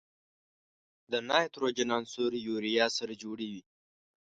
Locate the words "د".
1.11-1.13